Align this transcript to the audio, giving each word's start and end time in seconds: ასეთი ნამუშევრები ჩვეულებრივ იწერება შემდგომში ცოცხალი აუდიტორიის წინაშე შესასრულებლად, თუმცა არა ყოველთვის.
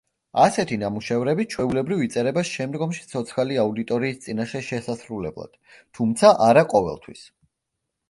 ასეთი 0.43 0.77
ნამუშევრები 0.83 1.45
ჩვეულებრივ 1.55 2.01
იწერება 2.07 2.45
შემდგომში 2.53 3.05
ცოცხალი 3.13 3.61
აუდიტორიის 3.67 4.19
წინაშე 4.27 4.65
შესასრულებლად, 4.73 5.65
თუმცა 5.81 6.37
არა 6.51 6.69
ყოველთვის. 6.77 7.27